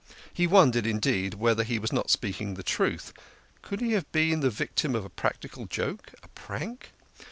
He 0.33 0.47
wondered, 0.47 0.87
indeed, 0.87 1.35
whether 1.35 1.63
he 1.63 1.77
was 1.77 1.93
not 1.93 2.09
speaking 2.09 2.55
the 2.55 2.63
truth. 2.63 3.13
Could 3.61 3.81
he 3.81 3.91
have 3.91 4.11
been 4.11 4.39
the 4.39 4.49
victim 4.49 4.95
of 4.95 5.05
a 5.05 5.09
practical 5.09 5.67
joke, 5.67 6.13
a 6.23 6.27
prank? 6.29 6.89